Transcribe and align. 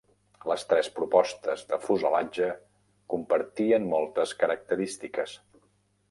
Les 0.51 0.61
tres 0.69 0.87
propostes 0.99 1.65
de 1.73 1.77
fuselatge 1.83 2.47
compartien 3.15 3.85
moltes 3.91 4.33
característiques. 4.45 5.37